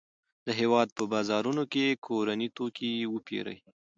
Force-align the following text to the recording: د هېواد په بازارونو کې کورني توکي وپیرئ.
د 0.47 0.49
هېواد 0.59 0.87
په 0.97 1.03
بازارونو 1.13 1.63
کې 1.71 1.99
کورني 2.05 2.47
توکي 2.57 2.91
وپیرئ. 3.13 3.57